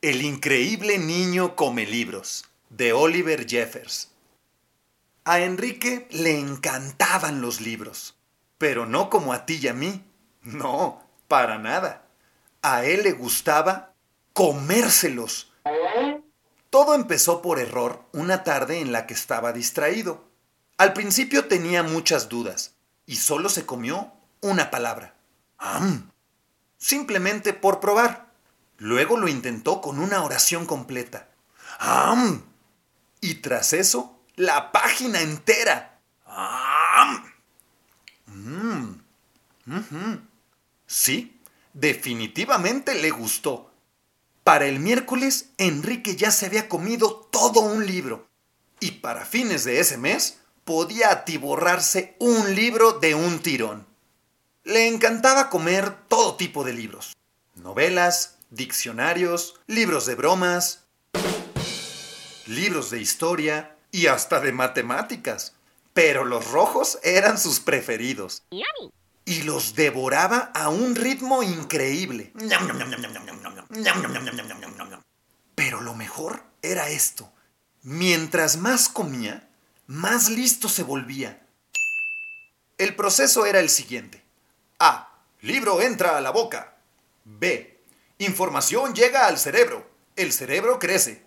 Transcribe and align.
El 0.00 0.22
increíble 0.22 0.96
niño 0.96 1.56
come 1.56 1.84
libros, 1.84 2.44
de 2.70 2.92
Oliver 2.92 3.48
Jeffers. 3.48 4.12
A 5.24 5.40
Enrique 5.40 6.06
le 6.12 6.38
encantaban 6.38 7.40
los 7.40 7.60
libros, 7.60 8.16
pero 8.58 8.86
no 8.86 9.10
como 9.10 9.32
a 9.32 9.44
ti 9.44 9.58
y 9.60 9.66
a 9.66 9.74
mí. 9.74 10.04
No, 10.42 11.02
para 11.26 11.58
nada. 11.58 12.06
A 12.62 12.84
él 12.84 13.02
le 13.02 13.10
gustaba 13.10 13.92
comérselos. 14.34 15.52
Todo 16.70 16.94
empezó 16.94 17.42
por 17.42 17.58
error 17.58 18.04
una 18.12 18.44
tarde 18.44 18.78
en 18.78 18.92
la 18.92 19.04
que 19.04 19.14
estaba 19.14 19.52
distraído. 19.52 20.22
Al 20.76 20.92
principio 20.92 21.48
tenía 21.48 21.82
muchas 21.82 22.28
dudas 22.28 22.76
y 23.04 23.16
solo 23.16 23.48
se 23.48 23.66
comió 23.66 24.12
una 24.42 24.70
palabra. 24.70 25.16
¡Am! 25.56 26.12
Simplemente 26.76 27.52
por 27.52 27.80
probar. 27.80 28.27
Luego 28.78 29.16
lo 29.16 29.28
intentó 29.28 29.80
con 29.80 29.98
una 29.98 30.22
oración 30.22 30.64
completa. 30.64 31.28
¡Am! 31.78 32.42
Y 33.20 33.34
tras 33.36 33.72
eso, 33.72 34.20
la 34.36 34.72
página 34.72 35.20
entera. 35.20 36.00
¡Am! 36.24 37.32
Mm. 38.26 39.00
Sí, 40.86 41.40
definitivamente 41.74 42.94
le 42.94 43.10
gustó. 43.10 43.70
Para 44.44 44.66
el 44.66 44.80
miércoles, 44.80 45.50
Enrique 45.58 46.16
ya 46.16 46.30
se 46.30 46.46
había 46.46 46.68
comido 46.68 47.28
todo 47.30 47.60
un 47.60 47.84
libro. 47.84 48.28
Y 48.80 48.92
para 48.92 49.26
fines 49.26 49.64
de 49.64 49.80
ese 49.80 49.98
mes, 49.98 50.38
podía 50.64 51.10
atiborrarse 51.10 52.16
un 52.18 52.54
libro 52.54 52.92
de 52.92 53.14
un 53.14 53.40
tirón. 53.40 53.86
Le 54.64 54.86
encantaba 54.86 55.50
comer 55.50 55.94
todo 56.08 56.36
tipo 56.36 56.64
de 56.64 56.72
libros. 56.72 57.16
Novelas, 57.56 58.37
diccionarios, 58.50 59.60
libros 59.66 60.06
de 60.06 60.14
bromas, 60.14 60.84
libros 62.46 62.90
de 62.90 63.00
historia 63.00 63.76
y 63.90 64.06
hasta 64.06 64.40
de 64.40 64.52
matemáticas. 64.52 65.54
Pero 65.92 66.24
los 66.24 66.50
rojos 66.50 66.98
eran 67.02 67.38
sus 67.38 67.60
preferidos. 67.60 68.42
Y 69.24 69.42
los 69.42 69.74
devoraba 69.74 70.50
a 70.54 70.68
un 70.68 70.94
ritmo 70.94 71.42
increíble. 71.42 72.32
Pero 75.54 75.80
lo 75.80 75.94
mejor 75.94 76.42
era 76.62 76.88
esto. 76.88 77.32
Mientras 77.82 78.56
más 78.56 78.88
comía, 78.88 79.48
más 79.86 80.30
listo 80.30 80.68
se 80.68 80.82
volvía. 80.82 81.46
El 82.78 82.94
proceso 82.94 83.44
era 83.44 83.60
el 83.60 83.68
siguiente. 83.68 84.22
A. 84.78 85.08
Libro 85.40 85.80
entra 85.80 86.16
a 86.16 86.20
la 86.20 86.30
boca. 86.30 86.76
B. 87.24 87.77
Información 88.20 88.96
llega 88.96 89.28
al 89.28 89.38
cerebro. 89.38 89.88
El 90.16 90.32
cerebro 90.32 90.80
crece. 90.80 91.24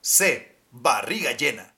C. 0.00 0.56
Barriga 0.70 1.32
llena. 1.32 1.76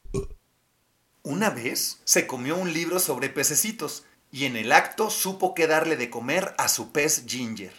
Una 1.24 1.50
vez 1.50 2.00
se 2.04 2.28
comió 2.28 2.56
un 2.56 2.72
libro 2.72 3.00
sobre 3.00 3.28
pececitos 3.28 4.04
y 4.30 4.44
en 4.44 4.56
el 4.56 4.70
acto 4.70 5.10
supo 5.10 5.52
que 5.52 5.66
darle 5.66 5.96
de 5.96 6.10
comer 6.10 6.54
a 6.58 6.68
su 6.68 6.92
pez 6.92 7.24
Ginger. 7.26 7.72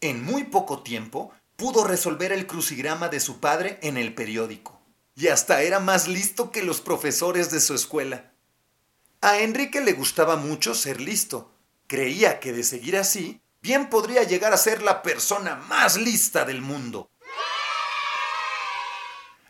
En 0.00 0.24
muy 0.24 0.44
poco 0.44 0.82
tiempo 0.82 1.30
pudo 1.56 1.84
resolver 1.84 2.32
el 2.32 2.46
crucigrama 2.46 3.10
de 3.10 3.20
su 3.20 3.38
padre 3.38 3.78
en 3.82 3.98
el 3.98 4.14
periódico. 4.14 4.80
Y 5.14 5.28
hasta 5.28 5.60
era 5.60 5.78
más 5.78 6.08
listo 6.08 6.50
que 6.50 6.62
los 6.62 6.80
profesores 6.80 7.50
de 7.50 7.60
su 7.60 7.74
escuela. 7.74 8.32
A 9.20 9.40
Enrique 9.40 9.82
le 9.82 9.92
gustaba 9.92 10.36
mucho 10.36 10.74
ser 10.74 11.02
listo. 11.02 11.52
Creía 11.86 12.40
que 12.40 12.54
de 12.54 12.64
seguir 12.64 12.96
así, 12.96 13.41
bien 13.62 13.88
podría 13.88 14.24
llegar 14.24 14.52
a 14.52 14.58
ser 14.58 14.82
la 14.82 15.02
persona 15.02 15.56
más 15.56 15.96
lista 15.96 16.44
del 16.44 16.60
mundo. 16.60 17.08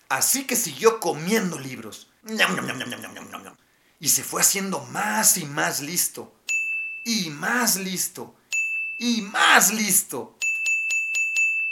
Así 0.09 0.47
que 0.47 0.57
siguió 0.57 1.01
comiendo 1.01 1.59
libros. 1.59 2.11
Y 3.99 4.09
se 4.09 4.23
fue 4.23 4.43
haciendo 4.43 4.81
más 4.81 5.39
y 5.39 5.47
más 5.47 5.81
listo. 5.81 6.35
Y 7.07 7.31
más 7.31 7.77
listo. 7.77 8.35
Y 8.99 9.23
más 9.23 9.73
listo. 9.73 10.37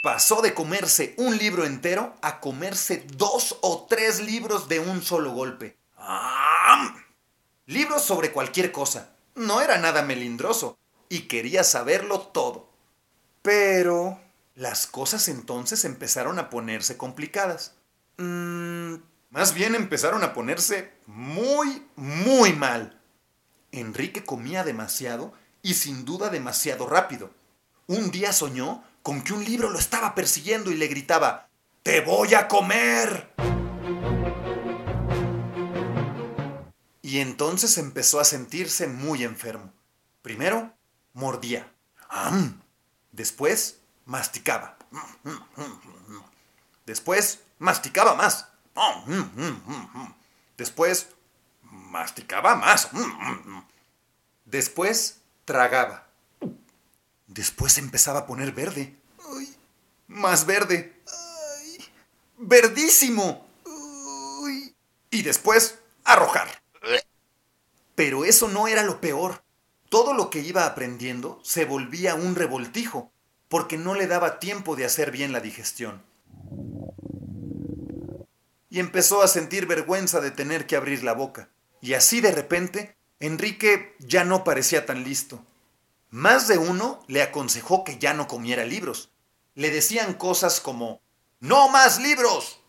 Pasó 0.01 0.41
de 0.41 0.55
comerse 0.55 1.13
un 1.17 1.37
libro 1.37 1.65
entero 1.65 2.15
a 2.23 2.39
comerse 2.39 3.05
dos 3.13 3.57
o 3.61 3.85
tres 3.87 4.19
libros 4.19 4.67
de 4.67 4.79
un 4.79 5.03
solo 5.03 5.31
golpe. 5.31 5.77
¡Am! 5.97 7.05
Libros 7.67 8.03
sobre 8.03 8.31
cualquier 8.31 8.71
cosa. 8.71 9.15
No 9.35 9.61
era 9.61 9.77
nada 9.77 10.01
melindroso. 10.01 10.79
Y 11.11 11.23
quería 11.23 11.65
saberlo 11.65 12.21
todo. 12.21 12.69
Pero 13.41 14.21
las 14.55 14.87
cosas 14.87 15.27
entonces 15.27 15.83
empezaron 15.83 16.39
a 16.39 16.49
ponerse 16.49 16.95
complicadas. 16.95 17.75
Mm, 18.15 18.93
más 19.29 19.53
bien 19.53 19.75
empezaron 19.75 20.23
a 20.23 20.33
ponerse 20.33 20.93
muy, 21.07 21.85
muy 21.97 22.53
mal. 22.53 22.97
Enrique 23.73 24.23
comía 24.23 24.63
demasiado 24.63 25.33
y 25.61 25.73
sin 25.73 26.05
duda 26.05 26.29
demasiado 26.29 26.87
rápido. 26.87 27.29
Un 27.87 28.09
día 28.11 28.31
soñó 28.31 28.81
con 29.03 29.21
que 29.21 29.33
un 29.33 29.43
libro 29.43 29.69
lo 29.69 29.79
estaba 29.79 30.15
persiguiendo 30.15 30.71
y 30.71 30.75
le 30.75 30.87
gritaba, 30.87 31.49
¡Te 31.83 31.99
voy 31.99 32.35
a 32.35 32.47
comer! 32.47 33.33
Y 37.01 37.19
entonces 37.19 37.77
empezó 37.77 38.21
a 38.21 38.23
sentirse 38.23 38.87
muy 38.87 39.25
enfermo. 39.25 39.73
Primero, 40.21 40.73
mordía. 41.13 41.71
Después, 43.11 43.77
masticaba. 44.05 44.77
Después, 46.85 47.39
masticaba 47.59 48.15
más. 48.15 48.47
Después, 50.57 51.07
masticaba 51.61 52.55
más. 52.55 52.89
Después, 54.45 55.19
tragaba. 55.45 56.07
Después 57.27 57.77
empezaba 57.77 58.19
a 58.19 58.25
poner 58.25 58.51
verde. 58.51 58.97
Más 60.07 60.45
verde. 60.45 61.01
Verdísimo. 62.37 63.47
Y 65.09 65.21
después, 65.21 65.79
arrojar. 66.03 66.61
Pero 67.95 68.25
eso 68.25 68.47
no 68.47 68.67
era 68.67 68.83
lo 68.83 68.99
peor. 68.99 69.43
Todo 69.91 70.13
lo 70.13 70.29
que 70.29 70.39
iba 70.39 70.65
aprendiendo 70.65 71.41
se 71.43 71.65
volvía 71.65 72.15
un 72.15 72.35
revoltijo, 72.35 73.11
porque 73.49 73.77
no 73.77 73.93
le 73.93 74.07
daba 74.07 74.39
tiempo 74.39 74.77
de 74.77 74.85
hacer 74.85 75.11
bien 75.11 75.33
la 75.33 75.41
digestión. 75.41 76.01
Y 78.69 78.79
empezó 78.79 79.21
a 79.21 79.27
sentir 79.27 79.65
vergüenza 79.65 80.21
de 80.21 80.31
tener 80.31 80.65
que 80.65 80.77
abrir 80.77 81.03
la 81.03 81.11
boca. 81.11 81.49
Y 81.81 81.95
así 81.95 82.21
de 82.21 82.31
repente, 82.31 82.95
Enrique 83.19 83.97
ya 83.99 84.23
no 84.23 84.45
parecía 84.45 84.85
tan 84.85 85.03
listo. 85.03 85.43
Más 86.09 86.47
de 86.47 86.57
uno 86.57 87.03
le 87.07 87.21
aconsejó 87.21 87.83
que 87.83 87.99
ya 87.99 88.13
no 88.13 88.29
comiera 88.29 88.63
libros. 88.63 89.11
Le 89.55 89.71
decían 89.71 90.13
cosas 90.13 90.61
como, 90.61 91.01
¡No 91.41 91.67
más 91.67 91.99
libros! 91.99 92.61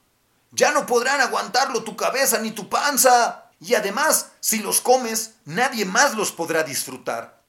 Ya 0.51 0.73
no 0.73 0.87
podrán 0.87 1.21
aguantarlo 1.21 1.85
tu 1.85 1.95
cabeza 1.95 2.41
ni 2.41 2.51
tu 2.51 2.69
panza. 2.69 3.42
Y 3.63 3.77
además, 3.77 4.33
si 4.41 4.59
los 4.59 4.81
comes, 4.81 5.35
nadie 5.45 5.85
más 5.85 6.17
los 6.17 6.33
podrá 6.33 6.65
disfrutar. 6.65 7.45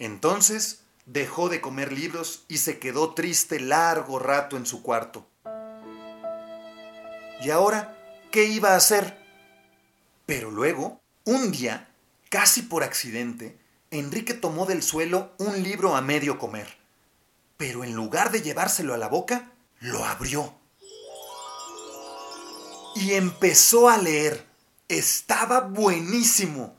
Entonces 0.00 0.80
dejó 1.04 1.48
de 1.48 1.60
comer 1.60 1.92
libros 1.92 2.44
y 2.48 2.58
se 2.58 2.80
quedó 2.80 3.14
triste 3.14 3.60
largo 3.60 4.18
rato 4.18 4.56
en 4.56 4.66
su 4.66 4.82
cuarto. 4.82 5.28
¿Y 7.40 7.50
ahora 7.50 7.96
qué 8.32 8.46
iba 8.46 8.70
a 8.70 8.76
hacer? 8.76 9.24
Pero 10.26 10.50
luego, 10.50 11.00
un 11.24 11.52
día, 11.52 11.94
casi 12.28 12.62
por 12.62 12.82
accidente, 12.82 13.56
Enrique 13.92 14.34
tomó 14.34 14.66
del 14.66 14.82
suelo 14.82 15.32
un 15.38 15.62
libro 15.62 15.94
a 15.94 16.00
medio 16.00 16.40
comer. 16.40 16.76
Pero 17.56 17.84
en 17.84 17.94
lugar 17.94 18.32
de 18.32 18.42
llevárselo 18.42 18.94
a 18.94 18.98
la 18.98 19.06
boca, 19.06 19.52
lo 19.78 20.04
abrió. 20.04 20.58
Y 22.96 23.12
empezó 23.12 23.88
a 23.88 23.96
leer. 23.96 24.45
Estaba 24.88 25.60
buenísimo. 25.62 26.78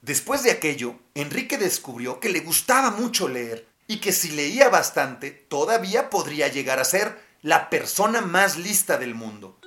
Después 0.00 0.42
de 0.42 0.50
aquello, 0.50 0.98
Enrique 1.14 1.58
descubrió 1.58 2.18
que 2.18 2.30
le 2.30 2.40
gustaba 2.40 2.90
mucho 2.90 3.28
leer 3.28 3.68
y 3.86 3.98
que 4.00 4.12
si 4.12 4.30
leía 4.30 4.70
bastante, 4.70 5.30
todavía 5.30 6.08
podría 6.08 6.48
llegar 6.48 6.80
a 6.80 6.84
ser 6.84 7.20
la 7.42 7.68
persona 7.68 8.22
más 8.22 8.56
lista 8.56 8.96
del 8.96 9.14
mundo. 9.14 9.60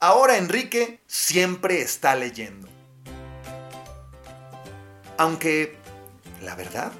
Ahora 0.00 0.38
Enrique 0.38 1.00
siempre 1.06 1.82
está 1.82 2.16
leyendo. 2.16 2.68
Aunque, 5.18 5.76
la 6.42 6.54
verdad, 6.54 6.90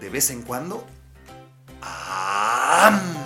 de 0.00 0.08
vez 0.08 0.30
en 0.30 0.42
cuando... 0.42 0.86
¡am! 1.82 3.25